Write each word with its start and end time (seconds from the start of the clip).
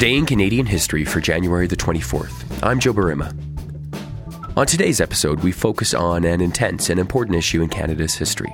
Today 0.00 0.16
in 0.16 0.24
Canadian 0.24 0.64
history 0.64 1.04
for 1.04 1.20
January 1.20 1.66
the 1.66 1.76
24th, 1.76 2.62
I'm 2.62 2.80
Joe 2.80 2.94
Barima. 2.94 3.36
On 4.56 4.66
today's 4.66 4.98
episode, 4.98 5.40
we 5.40 5.52
focus 5.52 5.92
on 5.92 6.24
an 6.24 6.40
intense 6.40 6.88
and 6.88 6.98
important 6.98 7.36
issue 7.36 7.60
in 7.60 7.68
Canada's 7.68 8.14
history 8.14 8.50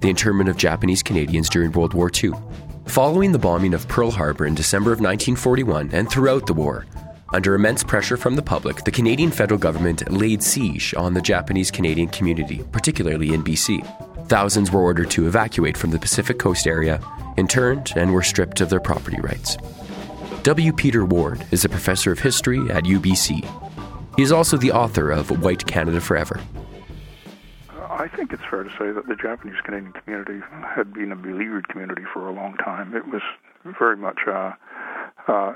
the 0.00 0.08
internment 0.08 0.50
of 0.50 0.56
Japanese 0.56 1.00
Canadians 1.00 1.48
during 1.48 1.70
World 1.70 1.94
War 1.94 2.10
II. 2.12 2.32
Following 2.86 3.30
the 3.30 3.38
bombing 3.38 3.72
of 3.72 3.86
Pearl 3.86 4.10
Harbor 4.10 4.46
in 4.46 4.56
December 4.56 4.90
of 4.90 4.98
1941 4.98 5.90
and 5.92 6.10
throughout 6.10 6.48
the 6.48 6.54
war, 6.54 6.86
under 7.32 7.54
immense 7.54 7.84
pressure 7.84 8.16
from 8.16 8.34
the 8.34 8.42
public, 8.42 8.82
the 8.82 8.90
Canadian 8.90 9.30
federal 9.30 9.60
government 9.60 10.10
laid 10.10 10.42
siege 10.42 10.92
on 10.96 11.14
the 11.14 11.22
Japanese 11.22 11.70
Canadian 11.70 12.08
community, 12.08 12.64
particularly 12.72 13.32
in 13.32 13.44
BC. 13.44 14.28
Thousands 14.28 14.72
were 14.72 14.82
ordered 14.82 15.10
to 15.12 15.28
evacuate 15.28 15.76
from 15.76 15.92
the 15.92 16.00
Pacific 16.00 16.40
Coast 16.40 16.66
area, 16.66 17.00
interned, 17.36 17.92
and 17.94 18.12
were 18.12 18.24
stripped 18.24 18.60
of 18.60 18.70
their 18.70 18.80
property 18.80 19.20
rights. 19.20 19.56
W. 20.42 20.72
Peter 20.72 21.04
Ward 21.04 21.46
is 21.50 21.66
a 21.66 21.68
professor 21.68 22.10
of 22.12 22.18
history 22.18 22.70
at 22.70 22.84
UBC. 22.84 23.44
He 24.16 24.22
is 24.22 24.32
also 24.32 24.56
the 24.56 24.72
author 24.72 25.10
of 25.10 25.42
White 25.42 25.66
Canada 25.66 26.00
Forever. 26.00 26.40
I 27.90 28.08
think 28.08 28.32
it's 28.32 28.42
fair 28.48 28.62
to 28.62 28.70
say 28.70 28.90
that 28.90 29.06
the 29.06 29.16
Japanese 29.16 29.60
Canadian 29.62 29.92
community 29.92 30.40
had 30.64 30.94
been 30.94 31.12
a 31.12 31.16
beleaguered 31.16 31.68
community 31.68 32.04
for 32.10 32.26
a 32.26 32.32
long 32.32 32.56
time. 32.56 32.96
It 32.96 33.06
was 33.08 33.20
very 33.78 33.98
much, 33.98 34.20
uh, 34.26 34.52
uh, 35.28 35.52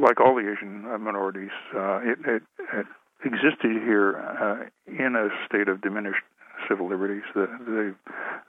like 0.00 0.20
all 0.20 0.36
the 0.36 0.52
Asian 0.52 0.82
minorities, 1.02 1.50
uh, 1.74 1.98
it, 2.04 2.18
it, 2.24 2.42
it, 2.74 2.86
existed 3.24 3.72
here 3.82 4.16
uh, 4.16 4.66
in 4.86 5.16
a 5.16 5.30
state 5.46 5.66
of 5.66 5.80
diminished 5.80 6.22
civil 6.68 6.88
liberties. 6.88 7.22
The, 7.34 7.46
the, 7.64 7.94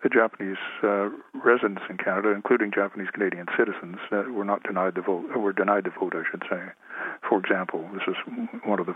the 0.04 0.10
Japanese 0.10 0.58
uh, 0.84 1.10
residents 1.34 1.82
in 1.90 1.98
Canada, 1.98 2.32
including 2.32 2.72
Japanese 2.74 3.10
Canadian 3.14 3.48
citizens, 3.58 3.98
uh, 4.12 4.24
were 4.32 4.46
not 4.46 4.64
denied 4.64 4.96
the 4.96 5.02
vote. 5.02 5.26
Were 5.36 5.54
denied 5.54 5.86
the 5.86 5.92
vote, 5.92 6.14
I 6.16 6.24
should 6.30 6.44
say. 6.50 6.62
For 7.28 7.40
example, 7.40 7.88
this 7.94 8.04
is 8.08 8.16
one 8.66 8.80
of 8.80 8.86
the. 8.86 8.96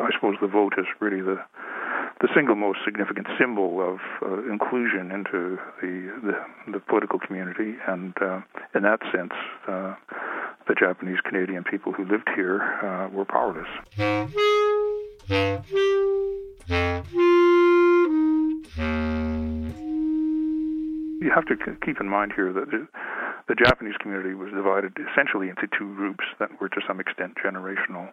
I 0.00 0.10
suppose 0.14 0.36
the 0.40 0.48
vote 0.48 0.74
is 0.78 0.86
really 1.00 1.20
the 1.20 1.38
the 2.20 2.28
single 2.34 2.54
most 2.54 2.80
significant 2.84 3.26
symbol 3.38 3.80
of 3.80 3.98
uh, 4.22 4.50
inclusion 4.50 5.10
into 5.10 5.58
the, 5.80 6.12
the, 6.22 6.72
the 6.72 6.80
political 6.80 7.18
community, 7.18 7.76
and 7.88 8.14
uh, 8.20 8.40
in 8.74 8.82
that 8.82 9.00
sense, 9.10 9.32
uh, 9.66 9.94
the 10.68 10.74
Japanese 10.74 11.18
Canadian 11.24 11.64
people 11.64 11.92
who 11.92 12.04
lived 12.04 12.28
here 12.36 12.60
uh, 12.82 13.08
were 13.08 13.24
powerless. 13.24 13.68
You 21.20 21.30
have 21.34 21.44
to 21.46 21.56
keep 21.84 22.00
in 22.00 22.08
mind 22.08 22.32
here 22.34 22.50
that 22.52 22.70
the 23.46 23.54
Japanese 23.54 23.94
community 24.00 24.32
was 24.32 24.48
divided 24.52 24.96
essentially 25.12 25.50
into 25.50 25.68
two 25.68 25.94
groups 25.94 26.24
that 26.38 26.48
were 26.60 26.70
to 26.70 26.80
some 26.88 26.98
extent 26.98 27.34
generational. 27.36 28.08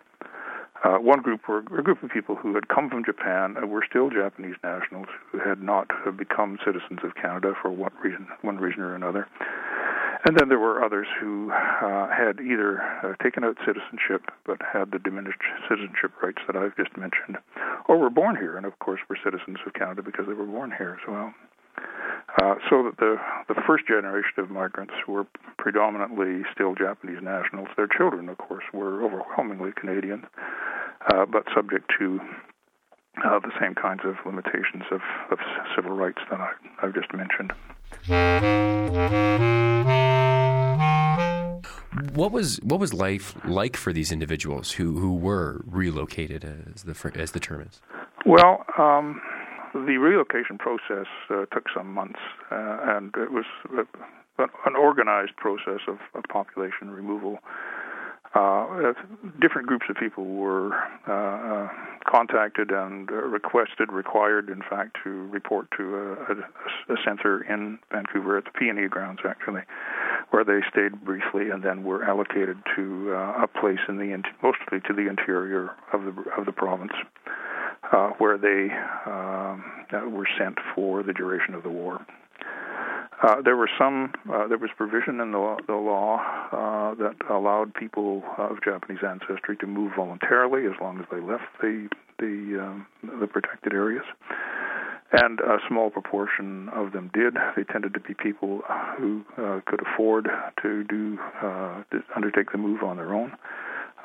Uh, 0.84 0.98
one 1.00 1.22
group 1.22 1.48
were 1.48 1.60
a 1.60 1.84
group 1.84 2.04
of 2.04 2.12
people 2.12 2.36
who 2.36 2.54
had 2.54 2.68
come 2.68 2.90
from 2.90 3.06
Japan 3.06 3.56
and 3.56 3.72
were 3.72 3.84
still 3.90 4.10
Japanese 4.10 4.56
nationals 4.62 5.08
who 5.32 5.40
had 5.40 5.64
not 5.64 5.88
become 6.18 6.60
citizens 6.64 7.00
of 7.04 7.16
Canada 7.16 7.54
for 7.62 7.72
what 7.72 7.94
reason, 8.04 8.28
one 8.42 8.58
reason 8.58 8.82
or 8.82 8.94
another. 8.94 9.28
And 10.26 10.38
then 10.38 10.50
there 10.50 10.60
were 10.60 10.84
others 10.84 11.08
who 11.20 11.50
uh, 11.52 12.10
had 12.10 12.42
either 12.42 12.82
uh, 13.02 13.16
taken 13.24 13.44
out 13.44 13.58
citizenship 13.66 14.30
but 14.46 14.60
had 14.62 14.92
the 14.92 15.00
diminished 15.00 15.42
citizenship 15.70 16.12
rights 16.22 16.42
that 16.46 16.58
I've 16.58 16.76
just 16.76 16.98
mentioned, 16.98 17.38
or 17.88 17.98
were 17.98 18.10
born 18.10 18.36
here 18.36 18.58
and, 18.58 18.66
of 18.66 18.78
course, 18.80 19.00
were 19.10 19.18
citizens 19.24 19.58
of 19.66 19.74
Canada 19.74 20.04
because 20.04 20.28
they 20.28 20.34
were 20.34 20.46
born 20.46 20.74
here 20.78 21.00
as 21.00 21.08
well. 21.08 21.34
Uh, 22.42 22.54
so 22.70 22.84
that 22.84 22.98
the 22.98 23.18
the 23.48 23.60
first 23.66 23.88
generation 23.88 24.38
of 24.38 24.52
migrants 24.52 24.94
were 25.08 25.26
predominantly 25.58 26.44
still 26.54 26.76
Japanese 26.76 27.18
nationals. 27.22 27.68
Their 27.76 27.88
children, 27.88 28.30
of 28.30 28.38
course, 28.38 28.64
were 28.74 29.04
overwhelmingly 29.04 29.72
Canadian, 29.76 30.24
uh, 31.12 31.26
but 31.26 31.46
subject 31.56 31.92
to 31.98 32.20
uh, 33.26 33.40
the 33.40 33.52
same 33.60 33.74
kinds 33.74 34.02
of 34.06 34.16
limitations 34.26 34.84
of, 34.92 35.02
of 35.32 35.40
civil 35.76 35.92
rights 35.92 36.20
that 36.30 36.40
I, 36.40 36.52
I've 36.84 36.94
just 36.94 37.12
mentioned. 37.14 37.54
What 42.14 42.32
was 42.32 42.58
what 42.58 42.80
was 42.80 42.94
life 42.94 43.36
like 43.46 43.76
for 43.76 43.92
these 43.92 44.12
individuals 44.12 44.74
who, 44.74 45.00
who 45.00 45.16
were 45.16 45.62
relocated, 45.66 46.44
as 46.76 46.84
the 46.84 47.12
as 47.16 47.32
the 47.32 47.40
term 47.40 47.62
is? 47.62 47.82
Well, 48.26 48.66
um, 48.78 49.22
the 49.74 49.98
relocation 49.98 50.58
process 50.58 51.08
uh, 51.30 51.46
took 51.54 51.66
some 51.76 51.94
months, 51.94 52.20
uh, 52.52 52.78
and 52.96 53.14
it 53.18 53.32
was 53.32 53.46
an 54.40 54.76
organized 54.76 55.36
process 55.38 55.82
of, 55.88 55.98
of 56.14 56.24
population 56.30 56.92
removal. 56.92 57.40
Uh, 58.36 58.94
different 59.42 59.68
groups 59.68 59.86
of 59.90 59.96
people 59.96 60.26
were 60.26 60.76
uh, 61.08 61.12
uh, 61.12 61.70
contacted 62.06 62.72
and 62.72 63.10
requested, 63.10 63.92
required, 63.92 64.50
in 64.50 64.62
fact, 64.70 64.98
to 65.04 65.28
report 65.28 65.68
to 65.76 65.96
a, 65.96 66.12
a, 66.14 66.94
a 66.94 66.98
center 67.06 67.42
in 67.52 67.80
Vancouver 67.92 68.38
at 68.38 68.44
the 68.44 68.52
PNE 68.52 68.90
grounds, 68.90 69.20
actually, 69.28 69.62
where 70.32 70.44
they 70.44 70.60
stayed 70.70 71.04
briefly 71.04 71.50
and 71.50 71.64
then 71.64 71.84
were 71.84 72.04
allocated 72.04 72.58
to 72.76 73.14
uh, 73.16 73.44
a 73.44 73.48
place 73.48 73.80
in 73.88 73.98
the 73.98 74.22
mostly 74.44 74.82
to 74.88 74.94
the 74.94 75.10
interior 75.10 75.72
of 75.94 76.04
the 76.04 76.14
of 76.38 76.46
the 76.46 76.52
province 76.52 76.94
uh, 77.92 78.10
where 78.18 78.38
they 78.38 78.74
um, 79.10 79.64
uh, 79.94 80.10
were 80.10 80.28
sent 80.38 80.58
for 80.76 81.04
the 81.04 81.14
duration 81.14 81.54
of 81.54 81.64
the 81.64 81.70
war. 81.70 82.06
Uh, 83.24 83.42
there 83.42 83.58
were 83.58 83.70
some. 83.80 84.14
Uh, 84.32 84.48
there 84.48 84.60
was 84.60 84.70
provision 84.78 85.20
in 85.20 85.32
the, 85.32 85.58
the 85.66 85.74
law 85.74 86.18
uh, 86.52 86.94
that 86.96 87.16
allowed 87.32 87.74
people 87.74 88.22
of 88.38 88.58
Japanese 88.64 89.00
ancestry 89.04 89.58
to 89.58 89.66
move 89.66 89.92
voluntarily 89.96 90.68
as 90.68 90.74
long 90.80 91.00
as 91.00 91.06
they 91.12 91.20
left 91.20 91.46
the 91.60 91.90
the 92.20 92.62
um, 92.62 92.86
the 93.20 93.26
protected 93.26 93.74
areas, 93.74 94.04
and 95.14 95.40
a 95.40 95.58
small 95.68 95.90
proportion 95.90 96.70
of 96.70 96.92
them 96.92 97.10
did. 97.12 97.34
They 97.56 97.64
tended 97.64 97.96
to 97.96 98.00
be 98.00 98.14
people 98.14 98.62
who 99.00 99.24
uh, 99.36 99.62
could 99.66 99.82
afford 99.82 100.30
to 100.62 100.84
do 100.84 101.18
uh, 101.42 101.82
to 101.90 102.04
undertake 102.16 102.52
the 102.52 102.60
move 102.60 102.84
on 102.84 102.98
their 102.98 103.16
own 103.16 103.34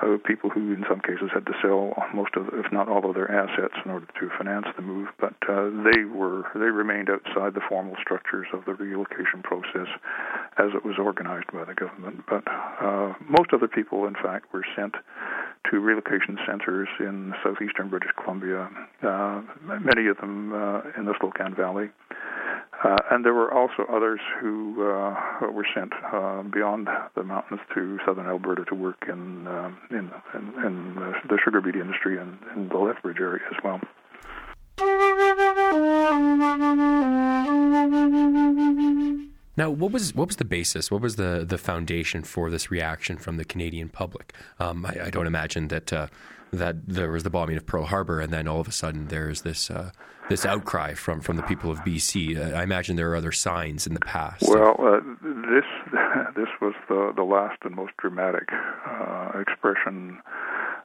uh, 0.01 0.17
people 0.25 0.51
who, 0.51 0.73
in 0.73 0.85
some 0.89 1.01
cases, 1.01 1.31
had 1.33 1.47
to 1.47 1.53
sell 1.61 1.95
most 2.15 2.35
of, 2.37 2.49
if 2.55 2.73
not 2.73 2.89
all 2.89 3.09
of 3.09 3.15
their 3.15 3.31
assets 3.31 3.75
in 3.85 3.91
order 3.91 4.07
to 4.19 4.31
finance 4.39 4.67
the 4.77 4.83
move. 4.83 5.09
But 5.21 5.35
uh, 5.49 5.71
they 5.85 6.05
were 6.05 6.45
they 6.55 6.71
remained 6.71 7.09
outside 7.11 7.55
the 7.55 7.61
formal 7.69 7.97
structures 8.01 8.47
of 8.53 8.65
the 8.65 8.75
relocation 8.75 9.43
process 9.43 9.89
as 10.59 10.71
it 10.75 10.85
was 10.85 10.97
organized 10.99 11.53
by 11.53 11.65
the 11.65 11.75
government. 11.75 12.25
But 12.29 12.45
uh, 12.49 13.15
most 13.29 13.53
other 13.53 13.69
people, 13.69 14.07
in 14.07 14.15
fact, 14.15 14.53
were 14.53 14.65
sent 14.77 14.95
to 15.71 15.79
relocation 15.79 16.39
centers 16.47 16.89
in 16.99 17.35
southeastern 17.45 17.89
British 17.89 18.11
Columbia. 18.23 18.69
Uh, 19.03 19.43
many 19.63 20.09
of 20.09 20.17
them 20.19 20.53
uh, 20.53 20.81
in 20.99 21.05
the 21.05 21.15
Slocan 21.21 21.57
Valley. 21.57 21.91
Uh, 22.83 22.97
and 23.13 23.25
there 23.25 23.35
were 23.35 23.53
also 23.53 23.85
others 23.93 24.19
who 24.41 24.83
uh, 24.83 25.15
were 25.53 25.67
sent 25.75 25.93
uh, 26.13 26.43
beyond 26.43 26.89
the 27.15 27.23
mountains 27.23 27.61
to 27.75 27.99
southern 28.05 28.27
Alberta 28.27 28.65
to 28.65 28.75
work 28.75 29.05
in 29.09 29.47
um, 29.47 29.79
in, 29.91 30.11
in, 30.35 30.67
in 30.67 30.95
the 31.29 31.39
sugar 31.45 31.61
beet 31.61 31.77
industry 31.77 32.19
and 32.19 32.39
in 32.57 32.69
the 32.69 32.79
Lethbridge 32.79 33.19
area 33.21 33.43
as 33.51 33.63
well. 33.63 33.81
Now, 39.57 39.69
what 39.71 39.93
was 39.93 40.15
what 40.15 40.29
was 40.29 40.37
the 40.37 40.45
basis? 40.45 40.91
What 40.91 41.03
was 41.03 41.17
the 41.17 41.45
the 41.47 41.59
foundation 41.59 42.23
for 42.23 42.51
this 42.51 42.71
reaction 42.71 43.19
from 43.19 43.37
the 43.37 43.45
Canadian 43.45 43.89
public? 43.89 44.35
Um, 44.59 44.87
I, 44.87 45.07
I, 45.07 45.11
don't 45.11 45.27
imagine 45.27 45.69
that 45.69 45.93
uh, 45.93 46.07
that 46.53 46.87
there 46.87 47.11
was 47.11 47.23
the 47.23 47.31
bombing 47.31 47.57
of 47.57 47.67
Pearl 47.67 47.85
Harbor, 47.85 48.21
and 48.21 48.33
then 48.33 48.49
all 48.49 48.61
of 48.61 48.69
a 48.69 48.73
sudden 48.73 49.09
there's 49.09 49.43
this 49.43 49.71
uh, 49.71 49.91
this 50.31 50.47
outcry 50.47 50.95
from 50.95 51.21
from 51.21 51.37
the 51.37 51.43
people 51.43 51.71
of 51.71 51.81
BC. 51.81 52.39
Uh, 52.39 52.57
I 52.57 52.63
imagine 52.63 52.97
there 52.97 53.11
are 53.11 53.17
other 53.17 53.33
signs 53.33 53.87
in 53.87 53.93
the 53.93 54.01
past. 54.01 54.45
Well, 54.49 54.77
uh, 54.79 55.01
this 55.23 55.69
this 56.37 56.49
was 56.61 56.75
the 56.89 57.13
the 57.15 57.25
last 57.25 57.59
and 57.63 57.75
most 57.75 57.93
dramatic 57.99 58.49
uh, 58.53 59.33
expression 59.39 60.19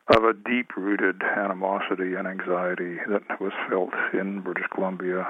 of 0.10 0.24
a 0.24 0.34
deep 0.34 0.76
rooted 0.76 1.22
animosity 1.22 2.16
and 2.16 2.28
anxiety 2.28 2.98
that 3.10 3.42
was 3.42 3.52
felt 3.70 3.94
in 4.14 4.42
British 4.42 4.68
Columbia 4.74 5.26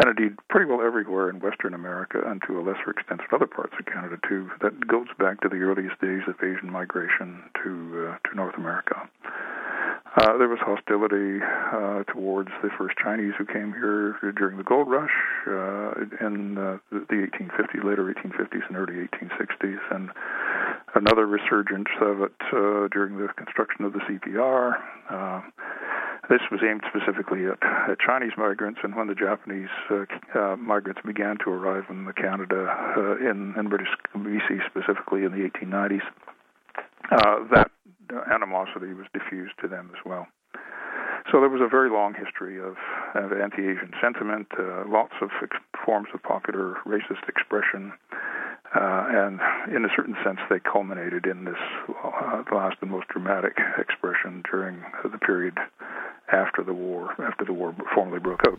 and 0.00 0.18
indeed 0.18 0.36
pretty 0.48 0.64
well 0.66 0.80
everywhere 0.80 1.28
in 1.28 1.40
Western 1.40 1.74
America 1.74 2.22
and 2.24 2.40
to 2.46 2.58
a 2.58 2.62
lesser 2.62 2.90
extent 2.90 3.20
in 3.20 3.34
other 3.34 3.46
parts 3.46 3.74
of 3.78 3.84
Canada 3.84 4.16
too. 4.26 4.50
That 4.62 4.86
goes 4.86 5.08
back 5.18 5.40
to 5.42 5.48
the 5.48 5.60
earliest 5.60 6.00
days 6.00 6.22
of 6.26 6.36
Asian 6.42 6.72
migration 6.72 7.42
to 7.62 8.16
uh, 8.16 8.28
to 8.28 8.34
North 8.34 8.56
America. 8.56 9.08
Uh, 10.16 10.36
there 10.38 10.48
was 10.48 10.58
hostility 10.58 11.38
uh, 11.72 12.02
towards 12.12 12.50
the 12.62 12.70
first 12.76 12.96
Chinese 12.98 13.32
who 13.38 13.44
came 13.44 13.72
here 13.72 14.16
during 14.36 14.56
the 14.56 14.64
gold 14.64 14.90
rush 14.90 15.14
uh, 15.46 16.26
in 16.26 16.58
uh, 16.58 16.78
the 16.90 17.28
1850s, 17.30 17.84
later 17.84 18.12
1850s 18.12 18.66
and 18.66 18.76
early 18.76 19.06
1860s, 19.06 19.78
and 19.92 20.10
another 20.96 21.26
resurgence 21.26 21.88
of 22.00 22.22
it 22.22 22.34
uh, 22.52 22.88
during 22.90 23.18
the 23.18 23.28
construction 23.36 23.84
of 23.84 23.92
the 23.92 24.00
CPR. 24.00 24.74
This 26.30 26.46
was 26.52 26.60
aimed 26.62 26.82
specifically 26.86 27.46
at, 27.46 27.58
at 27.90 27.98
Chinese 27.98 28.38
migrants, 28.38 28.78
and 28.84 28.94
when 28.94 29.08
the 29.08 29.16
Japanese 29.16 29.68
uh, 29.90 30.06
uh, 30.38 30.54
migrants 30.54 31.00
began 31.04 31.36
to 31.44 31.50
arrive 31.50 31.84
in 31.90 32.06
Canada, 32.14 32.70
uh, 32.96 33.16
in, 33.18 33.52
in 33.58 33.68
British 33.68 33.88
BC 34.16 34.64
specifically 34.70 35.24
in 35.24 35.32
the 35.32 35.50
1890s, 35.50 36.06
uh, 37.10 37.42
that 37.50 37.70
animosity 38.30 38.94
was 38.94 39.06
diffused 39.12 39.54
to 39.60 39.66
them 39.66 39.90
as 39.92 39.98
well. 40.06 40.28
So 41.32 41.40
there 41.40 41.50
was 41.50 41.60
a 41.60 41.68
very 41.68 41.90
long 41.90 42.14
history 42.14 42.58
of, 42.58 42.76
of 43.14 43.32
anti-Asian 43.32 43.90
sentiment, 44.00 44.46
uh, 44.56 44.84
lots 44.86 45.14
of 45.20 45.30
ex- 45.42 45.58
forms 45.84 46.08
of 46.14 46.22
popular 46.22 46.76
racist 46.86 47.28
expression, 47.28 47.92
uh, 48.74 49.06
and 49.10 49.40
in 49.74 49.84
a 49.84 49.88
certain 49.96 50.14
sense, 50.24 50.38
they 50.48 50.60
culminated 50.60 51.26
in 51.26 51.44
this 51.44 51.58
uh, 51.90 52.42
last 52.54 52.76
and 52.80 52.90
most 52.90 53.08
dramatic 53.08 53.58
expression 53.78 54.44
during 54.48 54.78
the 55.02 55.18
period 55.18 55.58
after 56.32 56.62
the 56.62 56.74
war, 56.74 57.14
after 57.18 57.44
the 57.44 57.52
war 57.52 57.74
formally 57.94 58.20
broke 58.20 58.40
out. 58.46 58.58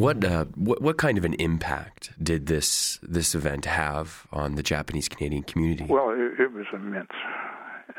What, 0.00 0.24
uh, 0.24 0.46
what 0.54 0.80
what 0.80 0.96
kind 0.96 1.18
of 1.18 1.26
an 1.26 1.34
impact 1.34 2.12
did 2.22 2.46
this 2.46 2.98
this 3.02 3.34
event 3.34 3.66
have 3.66 4.26
on 4.32 4.54
the 4.54 4.62
Japanese 4.62 5.08
Canadian 5.10 5.42
community? 5.42 5.84
Well, 5.88 6.10
it, 6.10 6.40
it 6.40 6.52
was 6.52 6.64
immense, 6.72 7.12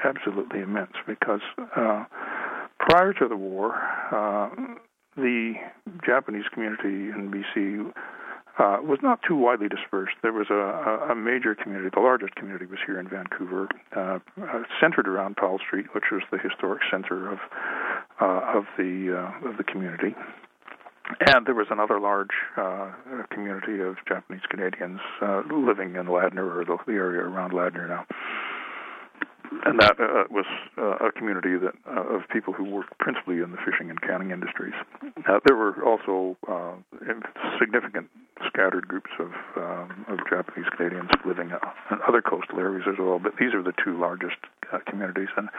absolutely 0.04 0.62
immense, 0.62 0.94
because 1.06 1.42
uh, 1.75 2.06
prior 2.80 3.13
to 3.13 3.27
the 3.27 3.38
war, 3.38 3.75
uh, 4.12 4.50
the 5.16 5.54
Japanese 6.04 6.45
community 6.51 7.12
in 7.12 7.31
BC 7.31 7.94
uh, 8.59 8.77
was 8.83 9.00
not 9.01 9.19
too 9.27 9.36
widely 9.36 9.69
dispersed. 9.69 10.15
There 10.21 10.33
was 10.33 10.48
a, 10.50 11.12
a, 11.12 11.15
major 11.15 11.56
community. 11.56 11.89
The 11.94 12.01
largest 12.01 12.36
community 12.36 12.65
was 12.65 12.80
here 12.86 13.00
in 13.00 13.07
Vancouver, 13.07 13.69
uh, 13.95 14.19
uh, 14.42 14.63
centered 14.80 15.07
around 15.07 15.38
Powell 15.38 15.59
Street, 15.59 15.86
which 15.94 16.06
was 16.12 16.21
the 16.31 16.38
historic 16.38 16.81
center 16.92 17.31
of 17.31 17.39
uh, 18.19 18.57
of 18.57 18.65
the 18.77 19.15
uh, 19.18 19.50
of 19.50 19.57
the 19.57 19.63
community. 19.63 20.15
And 21.19 21.45
there 21.45 21.56
was 21.56 21.68
another 21.69 22.00
large 22.00 22.31
uh, 22.57 22.92
community 23.31 23.81
of 23.81 23.95
Japanese 24.07 24.44
Canadians 24.50 25.00
uh, 25.21 25.42
living 25.51 25.95
in 25.95 26.06
Ladner 26.07 26.56
or 26.56 26.63
the, 26.65 26.77
the 26.86 26.94
area 26.94 27.21
around 27.21 27.51
Ladner 27.51 27.88
now. 27.88 28.06
And 29.65 29.80
that 29.80 30.00
uh, 30.00 30.24
was 30.31 30.45
uh, 30.77 31.07
a 31.07 31.12
community 31.12 31.57
that 31.57 31.75
uh, 31.86 32.15
of 32.15 32.21
people 32.31 32.53
who 32.53 32.63
worked 32.63 32.98
principally 33.00 33.44
in 33.44 33.51
the 33.51 33.57
fishing 33.57 33.89
and 33.89 34.01
canning 34.01 34.31
industries. 34.31 34.74
Uh, 35.03 35.39
there 35.45 35.57
were 35.57 35.75
also 35.83 36.38
uh, 36.48 36.75
significant 37.59 38.07
scattered 38.48 38.88
groups 38.88 39.12
of 39.19 39.31
um, 39.57 40.06
of 40.07 40.19
Japanese 40.30 40.65
Canadians 40.75 41.09
living 41.25 41.51
in 41.51 41.98
other 42.07 42.21
coastal 42.21 42.59
areas 42.59 42.88
as 42.88 42.95
well. 42.98 43.19
But 43.19 43.33
these 43.39 43.53
are 43.53 43.62
the 43.62 43.74
two 43.83 44.00
largest 44.00 44.38
uh, 44.71 44.80
communities. 44.88 45.30
And 45.36 45.50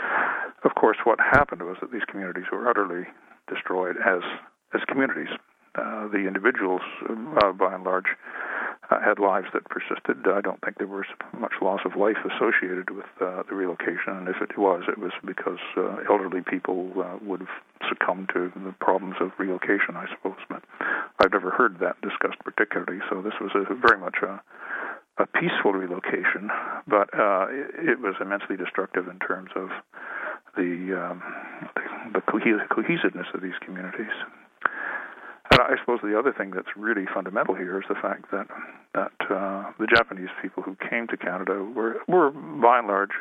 of 0.65 0.75
course, 0.75 0.97
what 1.05 1.21
happened 1.21 1.62
was 1.62 1.77
that 1.81 1.93
these 1.93 2.05
communities 2.09 2.44
were 2.50 2.69
utterly 2.69 3.05
destroyed 3.47 3.97
as 4.00 4.23
as 4.75 4.81
communities. 4.89 5.29
Uh, 5.75 6.06
the 6.09 6.29
individuals, 6.29 6.83
uh, 7.09 7.53
by 7.53 7.73
and 7.75 7.83
large, 7.83 8.05
uh, 8.05 8.42
had 9.00 9.19
lives 9.19 9.47
that 9.55 9.65
persisted. 9.71 10.27
I 10.27 10.41
don't 10.41 10.61
think 10.61 10.79
there 10.79 10.87
was 10.87 11.06
much 11.39 11.53
loss 11.62 11.81
of 11.85 11.97
life 11.97 12.19
associated 12.27 12.91
with 12.91 13.06
uh, 13.21 13.43
the 13.49 13.55
relocation, 13.55 14.12
and 14.19 14.29
if 14.29 14.37
it 14.43 14.59
was, 14.59 14.85
it 14.89 14.99
was 14.99 15.12
because 15.25 15.62
uh, 15.77 16.03
elderly 16.11 16.43
people 16.43 16.91
uh, 16.99 17.19
would 17.23 17.41
have 17.41 17.55
succumbed 17.89 18.31
to 18.35 18.53
the 18.55 18.75
problems 18.81 19.17
of 19.21 19.31
relocation, 19.39 19.97
I 19.97 20.06
suppose. 20.11 20.41
But 20.49 20.62
I've 21.21 21.33
never 21.33 21.50
heard 21.50 21.79
that 21.81 22.00
discussed 22.03 22.39
particularly, 22.44 23.00
so 23.09 23.23
this 23.23 23.35
was 23.41 23.53
a, 23.55 23.75
very 23.75 23.99
much 23.99 24.17
a, 24.23 24.43
a 25.23 25.27
peaceful 25.27 25.73
relocation, 25.73 26.50
but 26.87 27.09
uh, 27.15 27.47
it, 27.50 27.97
it 27.97 28.00
was 28.00 28.15
immensely 28.21 28.56
destructive 28.56 29.09
in 29.09 29.19
terms 29.21 29.50
of 29.56 29.71
the 30.56 30.93
um, 30.93 31.23
the, 32.12 32.21
the 32.21 32.21
cohesiveness 32.21 33.27
of 33.33 33.41
these 33.41 33.56
communities. 33.65 34.12
I 35.62 35.76
suppose 35.81 36.00
the 36.03 36.19
other 36.19 36.32
thing 36.32 36.50
that's 36.50 36.76
really 36.76 37.06
fundamental 37.12 37.55
here 37.55 37.79
is 37.79 37.85
the 37.88 37.94
fact 37.94 38.31
that 38.31 38.47
that 38.94 39.12
uh, 39.31 39.73
the 39.79 39.87
Japanese 39.87 40.29
people 40.43 40.62
who 40.62 40.76
came 40.88 41.06
to 41.09 41.17
Canada 41.17 41.64
were 41.64 41.97
were 42.09 42.31
by 42.31 42.79
and 42.79 42.88
large 42.88 43.12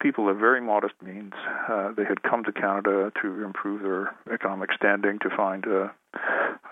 people 0.00 0.28
of 0.28 0.36
very 0.38 0.60
modest 0.60 0.94
means. 1.02 1.32
Uh, 1.68 1.92
they 1.96 2.04
had 2.04 2.22
come 2.22 2.42
to 2.44 2.52
Canada 2.52 3.12
to 3.22 3.44
improve 3.44 3.82
their 3.82 4.14
economic 4.32 4.70
standing, 4.76 5.18
to 5.20 5.30
find 5.36 5.64
a, 5.66 5.92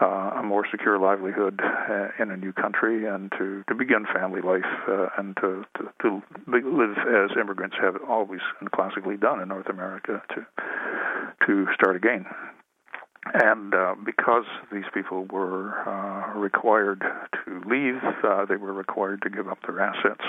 uh, 0.01 0.41
a 0.41 0.43
more 0.43 0.67
secure 0.69 0.99
livelihood 0.99 1.61
uh, 1.63 2.09
in 2.19 2.31
a 2.31 2.37
new 2.37 2.53
country, 2.53 3.07
and 3.07 3.31
to, 3.39 3.63
to 3.69 3.75
begin 3.75 4.05
family 4.13 4.41
life 4.41 4.67
uh, 4.89 5.07
and 5.17 5.37
to, 5.37 5.65
to, 5.77 5.89
to 6.03 6.23
live 6.49 6.97
as 6.99 7.31
immigrants 7.41 7.77
have 7.81 7.95
always 8.09 8.41
and 8.59 8.71
classically 8.73 9.17
done 9.17 9.41
in 9.41 9.49
North 9.49 9.69
America 9.69 10.23
to 10.35 10.47
to 11.47 11.67
start 11.75 11.97
again. 11.97 12.27
And 13.27 13.75
uh, 13.75 13.95
because 14.05 14.45
these 14.73 14.85
people 14.95 15.27
were 15.27 15.79
uh, 15.87 16.39
required 16.39 17.03
to 17.45 17.63
leave, 17.67 18.01
uh, 18.25 18.47
they 18.47 18.57
were 18.57 18.73
required 18.73 19.23
to 19.23 19.31
give 19.31 19.47
up 19.47 19.59
their 19.67 19.81
assets. 19.81 20.25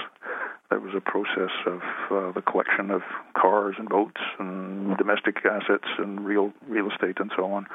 There 0.70 0.80
was 0.80 0.94
a 0.96 1.02
process 1.02 1.52
of 1.66 1.82
uh, 2.12 2.32
the 2.32 2.42
collection 2.42 2.92
of 2.92 3.02
cars 3.34 3.76
and 3.78 3.90
boats 3.90 4.22
and 4.40 4.98
domestic 4.98 5.38
assets 5.46 5.88
and 5.98 6.26
real 6.26 6.54
real 6.68 6.90
estate 6.90 7.18
and 7.20 7.32
so 7.36 7.52
on. 7.52 7.68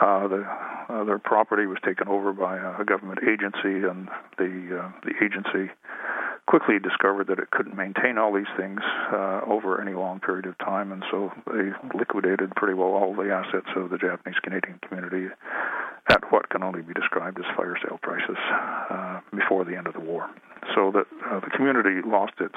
Uh, 0.00 0.28
the, 0.28 0.42
uh, 0.88 1.04
their 1.04 1.18
property 1.18 1.66
was 1.66 1.78
taken 1.84 2.08
over 2.08 2.32
by 2.32 2.56
a 2.56 2.84
government 2.84 3.20
agency, 3.22 3.86
and 3.86 4.08
the 4.38 4.90
the 5.04 5.12
agency 5.24 5.72
quickly 6.46 6.78
discovered 6.78 7.26
that 7.26 7.38
it 7.38 7.50
couldn't 7.50 7.76
maintain 7.76 8.18
all 8.18 8.32
these 8.32 8.50
things 8.56 8.80
uh, 9.12 9.40
over 9.46 9.80
any 9.80 9.92
long 9.92 10.20
period 10.20 10.46
of 10.46 10.56
time, 10.58 10.92
and 10.92 11.02
so 11.10 11.32
they 11.46 11.70
liquidated 11.98 12.54
pretty 12.54 12.74
well 12.74 12.90
all 12.90 13.14
the 13.14 13.30
assets 13.30 13.66
of 13.76 13.90
the 13.90 13.98
Japanese 13.98 14.38
Canadian 14.42 14.78
community 14.86 15.26
at 16.08 16.20
what 16.30 16.48
can 16.48 16.62
only 16.62 16.82
be 16.82 16.94
described 16.94 17.38
as 17.38 17.56
fire 17.56 17.76
sale 17.82 17.98
prices 18.00 18.38
uh, 18.90 19.20
before 19.34 19.64
the 19.64 19.76
end 19.76 19.86
of 19.86 19.94
the 19.94 20.00
war. 20.00 20.30
So 20.74 20.92
that 20.92 21.06
uh, 21.28 21.40
the 21.40 21.50
community 21.50 22.06
lost 22.06 22.34
its 22.40 22.54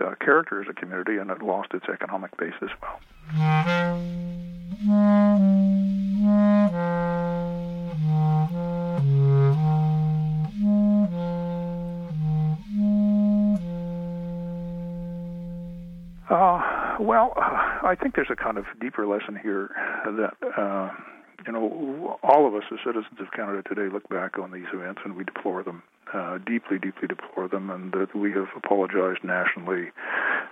uh, 0.00 0.14
character 0.20 0.60
as 0.60 0.66
a 0.68 0.74
community 0.74 1.18
and 1.18 1.30
it 1.30 1.42
lost 1.42 1.74
its 1.74 1.86
economic 1.92 2.36
base 2.38 2.54
as 2.60 2.70
well. 2.82 4.25
Well, 17.06 17.32
I 17.36 17.94
think 18.00 18.14
there's 18.14 18.30
a 18.30 18.36
kind 18.36 18.58
of 18.58 18.64
deeper 18.80 19.06
lesson 19.06 19.38
here 19.40 19.70
that 20.04 20.34
uh, 20.58 20.90
you 21.46 21.52
know 21.52 22.18
all 22.22 22.46
of 22.46 22.54
us 22.54 22.64
as 22.72 22.78
citizens 22.84 23.20
of 23.20 23.30
Canada 23.34 23.62
today 23.62 23.92
look 23.92 24.08
back 24.08 24.38
on 24.38 24.50
these 24.50 24.66
events 24.72 25.00
and 25.04 25.16
we 25.16 25.24
deplore 25.24 25.62
them 25.62 25.82
uh, 26.12 26.38
deeply, 26.38 26.78
deeply 26.78 27.08
deplore 27.08 27.48
them, 27.48 27.70
and 27.70 27.92
that 27.92 28.14
we 28.14 28.32
have 28.32 28.48
apologized 28.56 29.24
nationally 29.24 29.90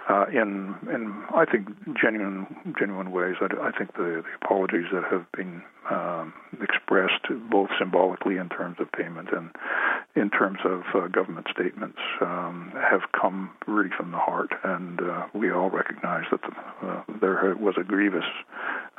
uh, 0.09 0.27
in 0.27 0.75
in 0.93 1.23
I 1.35 1.45
think 1.45 1.69
genuine 2.01 2.47
genuine 2.79 3.13
ways. 3.13 3.37
I, 3.41 3.69
I 3.69 3.71
think 3.77 3.95
the, 3.95 4.23
the 4.23 4.35
apologies 4.43 4.87
that 4.93 5.05
have 5.11 5.31
been 5.33 5.63
um, 5.91 6.35
expressed 6.61 7.27
both 7.51 7.71
symbolically 7.79 8.37
in 8.37 8.49
terms 8.49 8.77
of 8.81 8.91
payment 8.93 9.29
and 9.33 9.51
in 10.17 10.31
terms 10.31 10.59
of 10.65 10.83
uh, 10.95 11.09
government 11.09 11.47
statements 11.51 11.99
um, 12.21 12.73
have 12.75 13.01
come 13.21 13.51
really 13.67 13.91
from 13.97 14.13
the 14.13 14.19
heart, 14.19 14.51
and 14.63 15.01
uh, 15.01 15.27
we 15.35 15.51
all 15.51 15.71
recognize 15.71 16.25
that 16.31 16.41
the, 16.43 16.87
uh, 16.87 17.03
there 17.21 17.57
was 17.59 17.75
a 17.81 17.83
grievous 17.83 18.25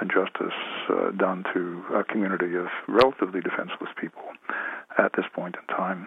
injustice 0.01 0.53
uh, 0.89 1.11
done 1.11 1.43
to 1.53 1.83
a 1.95 2.03
community 2.03 2.55
of 2.55 2.67
relatively 2.87 3.39
defenseless 3.39 3.89
people 3.99 4.23
at 4.97 5.11
this 5.15 5.25
point 5.33 5.55
in 5.55 5.75
time. 5.75 6.05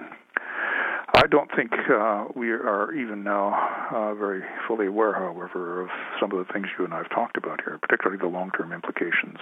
I 1.15 1.27
don't 1.27 1.51
think 1.57 1.73
uh, 1.91 2.27
we 2.37 2.51
are 2.51 2.93
even 2.93 3.25
now 3.25 3.57
uh, 3.91 4.15
very 4.15 4.43
fully 4.69 4.87
aware, 4.87 5.15
however, 5.15 5.81
of 5.83 5.89
some 6.21 6.33
of 6.33 6.47
the 6.47 6.53
things 6.53 6.67
you 6.79 6.85
and 6.85 6.93
I 6.93 6.99
have 6.99 7.11
talked 7.11 7.39
about 7.39 7.63
here, 7.65 7.79
particularly 7.81 8.21
the 8.21 8.29
long 8.29 8.51
term 8.51 8.73
implications 8.75 9.39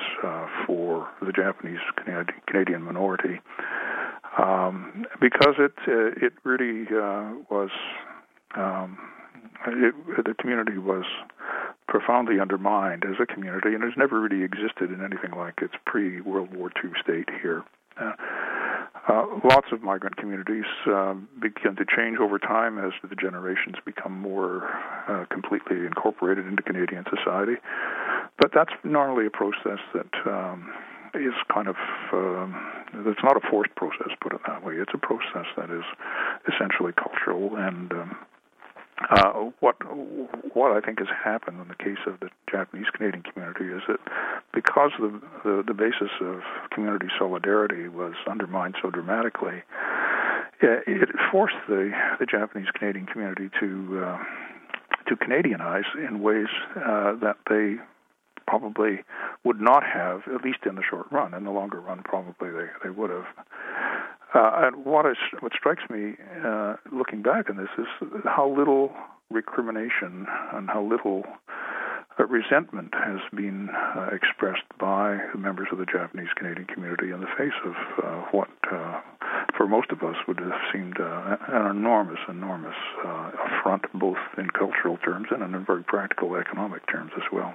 for 0.65 1.09
the 1.21 1.33
Japanese 1.33 1.81
Canadian 2.47 2.83
minority. 2.83 3.41
Um, 4.39 5.07
because 5.21 5.55
it 5.59 5.73
uh, 5.89 6.27
it 6.27 6.35
really 6.45 6.87
uh, 6.89 7.33
was 7.51 7.71
um, 8.55 8.99
it, 9.67 9.95
the 10.25 10.35
community 10.35 10.79
was 10.79 11.05
profoundly 11.89 12.41
undermined 12.41 13.05
as 13.05 13.17
a 13.21 13.27
community, 13.27 13.75
and 13.75 13.83
has 13.83 13.93
never 13.97 14.21
really 14.21 14.43
existed 14.43 14.91
in 14.91 15.01
anything 15.03 15.31
like 15.37 15.55
its 15.63 15.75
pre 15.87 16.21
World 16.21 16.55
War 16.55 16.71
II 16.83 16.91
state 17.03 17.29
here. 17.41 17.65
Uh, 17.99 18.13
uh, 19.09 19.25
lots 19.45 19.69
of 19.73 19.83
migrant 19.83 20.17
communities 20.17 20.65
uh, 20.91 21.15
begin 21.41 21.77
to 21.77 21.85
change 21.97 22.19
over 22.19 22.39
time 22.39 22.77
as 22.79 22.93
the 23.09 23.15
generations 23.15 23.77
become 23.85 24.13
more 24.13 24.69
uh, 25.09 25.25
completely 25.31 25.87
incorporated 25.87 26.47
into 26.47 26.63
Canadian 26.63 27.05
society. 27.05 27.55
But 28.39 28.51
that's 28.53 28.73
normally 28.83 29.27
a 29.27 29.31
process 29.31 29.79
that 29.95 30.13
um, 30.27 30.73
is 31.17 31.35
kind 31.53 31.69
of 31.69 31.77
um, 32.13 32.55
it's 33.07 33.23
not 33.23 33.37
a 33.37 33.41
forced 33.51 33.75
process, 33.75 34.09
put 34.21 34.33
it 34.33 34.41
that 34.47 34.65
way. 34.65 34.75
It's 34.75 34.93
a 34.95 34.99
process 34.99 35.47
that 35.57 35.71
is 35.71 35.85
essentially 36.49 36.93
cultural 36.93 37.57
and 37.57 37.93
um, 37.93 38.17
uh, 39.11 39.51
what 39.61 39.77
what 40.55 40.73
I 40.73 40.81
think 40.81 41.01
has 41.01 41.09
happened 41.23 41.61
in 41.61 41.69
the 41.69 41.75
case 41.75 42.01
of 42.07 42.19
the 42.21 42.31
Japanese 42.51 42.87
Canadian 42.95 43.23
community 43.23 43.67
is 43.67 43.83
that 43.89 44.01
because 44.55 44.91
the, 44.99 45.21
the 45.45 45.63
the 45.67 45.75
basis 45.75 46.11
of 46.21 46.41
community 46.71 47.09
solidarity 47.19 47.89
was 47.89 48.15
undermined 48.27 48.77
so 48.81 48.91
dramatically, 48.91 49.63
it 50.63 51.09
forced 51.31 51.57
the 51.69 51.93
the 52.19 52.25
Japanese 52.25 52.69
Canadian 52.73 53.07
community 53.07 53.51
to 53.61 54.03
uh, 54.03 54.19
to 55.09 55.17
Canadianize 55.17 55.95
in 56.09 56.23
ways 56.23 56.49
uh, 56.77 57.15
that 57.21 57.37
they 57.51 57.77
probably 58.47 59.05
would 59.45 59.61
not 59.61 59.83
have, 59.83 60.23
at 60.33 60.43
least 60.45 60.61
in 60.67 60.77
the 60.77 60.83
short 60.89 61.07
run. 61.11 61.35
In 61.35 61.45
the 61.45 61.51
longer 61.51 61.81
run, 61.81 62.03
probably 62.05 62.51
they 62.51 62.69
they 62.85 62.91
would 62.91 63.11
have. 63.11 63.27
Uh, 64.35 64.67
and 64.67 64.85
what 64.85 65.07
is 65.07 65.17
what 65.41 65.53
strikes 65.53 65.85
me 65.89 66.15
uh, 66.45 66.75
looking 66.93 67.23
back 67.23 67.49
on 67.49 67.57
this 67.57 67.69
is 67.79 67.87
how 68.25 68.49
little 68.49 68.93
recrimination 69.31 70.27
and 70.53 70.69
how 70.69 70.83
little 70.83 71.25
uh, 72.19 72.27
resentment 72.27 72.95
has 72.95 73.21
been 73.35 73.69
uh, 73.71 74.09
expressed 74.13 74.65
by 74.79 75.19
members 75.37 75.69
of 75.71 75.79
the 75.79 75.85
Japanese 75.85 76.29
Canadian 76.37 76.67
community 76.67 77.11
in 77.11 77.21
the 77.21 77.27
face 77.37 77.57
of 77.65 77.75
uh, 78.03 78.23
what, 78.31 78.49
uh, 78.73 79.01
for 79.57 79.67
most 79.67 79.91
of 79.91 80.03
us, 80.03 80.17
would 80.27 80.41
have 80.41 80.53
seemed 80.73 80.97
an 80.99 81.71
enormous, 81.71 82.21
enormous 82.29 82.77
affront, 83.05 83.85
both 83.95 84.19
in 84.39 84.49
cultural 84.51 84.97
terms 84.99 85.29
and 85.31 85.43
in 85.43 85.65
very 85.65 85.85
practical 85.85 86.37
economic 86.37 86.87
terms 86.91 87.13
as 87.17 87.25
well. 87.33 87.55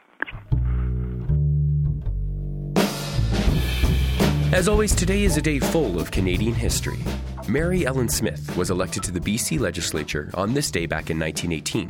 As 4.51 4.67
always, 4.67 4.93
today 4.93 5.23
is 5.23 5.37
a 5.37 5.41
day 5.41 5.59
full 5.59 5.97
of 5.97 6.11
Canadian 6.11 6.53
history. 6.53 6.99
Mary 7.47 7.85
Ellen 7.85 8.09
Smith 8.09 8.53
was 8.57 8.69
elected 8.69 9.01
to 9.03 9.11
the 9.13 9.19
BC 9.19 9.57
legislature 9.57 10.29
on 10.33 10.53
this 10.53 10.69
day 10.69 10.85
back 10.85 11.09
in 11.09 11.17
1918. 11.17 11.89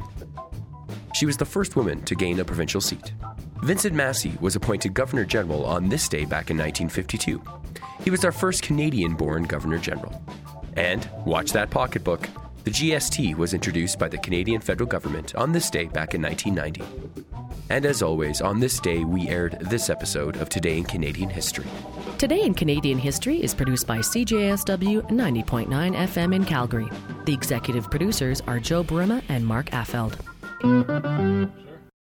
She 1.15 1.25
was 1.25 1.37
the 1.37 1.45
first 1.45 1.75
woman 1.75 2.03
to 2.03 2.13
gain 2.13 2.39
a 2.39 2.45
provincial 2.45 2.79
seat. 2.79 3.13
Vincent 3.63 3.95
Massey 3.95 4.37
was 4.41 4.55
appointed 4.55 4.93
Governor 4.93 5.25
General 5.25 5.65
on 5.65 5.89
this 5.89 6.07
day 6.07 6.23
back 6.23 6.51
in 6.51 6.57
1952. 6.57 7.41
He 8.03 8.11
was 8.11 8.23
our 8.23 8.31
first 8.31 8.61
Canadian 8.61 9.15
born 9.15 9.45
Governor 9.45 9.79
General. 9.79 10.21
And, 10.77 11.09
watch 11.25 11.53
that 11.53 11.71
pocketbook, 11.71 12.29
the 12.63 12.71
GST 12.71 13.35
was 13.37 13.55
introduced 13.55 13.97
by 13.97 14.07
the 14.07 14.19
Canadian 14.19 14.61
federal 14.61 14.87
government 14.87 15.33
on 15.33 15.51
this 15.51 15.71
day 15.71 15.85
back 15.85 16.13
in 16.13 16.21
1990. 16.21 16.83
And 17.71 17.87
as 17.87 18.03
always, 18.03 18.39
on 18.39 18.59
this 18.59 18.79
day, 18.79 19.03
we 19.03 19.29
aired 19.29 19.57
this 19.61 19.89
episode 19.89 20.35
of 20.35 20.49
Today 20.49 20.77
in 20.77 20.83
Canadian 20.83 21.31
History. 21.31 21.65
Today 22.21 22.43
in 22.43 22.53
Canadian 22.53 22.99
History 22.99 23.41
is 23.41 23.55
produced 23.55 23.87
by 23.87 23.97
CJSW 23.97 25.09
90.9 25.09 25.67
FM 25.67 26.35
in 26.35 26.45
Calgary. 26.45 26.87
The 27.25 27.33
executive 27.33 27.89
producers 27.89 28.41
are 28.41 28.59
Joe 28.59 28.83
Burima 28.83 29.23
and 29.27 29.43
Mark 29.43 29.71
Affeld. 29.71 30.13